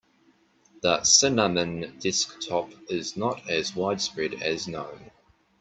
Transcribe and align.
The 0.81 1.03
cinnamon 1.03 1.99
desktop 1.99 2.71
is 2.89 3.15
not 3.15 3.47
as 3.47 3.75
widespread 3.75 4.41
as 4.41 4.67
gnome. 4.67 5.11